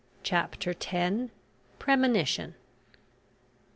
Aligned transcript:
CHAPTER 0.23 0.73
TEN. 0.73 1.29
PREMONITION. 1.77 2.55